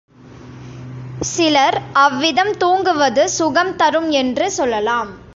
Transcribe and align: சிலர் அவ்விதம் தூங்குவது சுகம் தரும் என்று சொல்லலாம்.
சிலர் 1.23 1.81
அவ்விதம் 1.93 2.57
தூங்குவது 2.57 3.29
சுகம் 3.29 3.75
தரும் 3.75 4.09
என்று 4.11 4.51
சொல்லலாம். 4.51 5.11